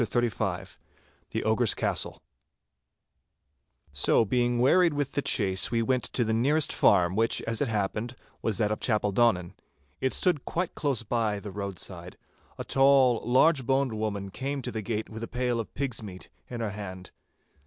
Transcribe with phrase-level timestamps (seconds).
[0.01, 0.77] "'*CHAPTER XXXV*
[1.29, 2.19] *THE OGRE'S CASTLE*
[3.93, 7.67] So being wearied with the chase we went to the nearest farm, which, as it
[7.67, 9.53] happened, was that of Chapeldonnan.
[9.99, 12.17] It stood quite close by the roadside.
[12.57, 16.29] A tall, large boned woman came to the gate with a pail of pigs' meat
[16.49, 17.11] in her hand.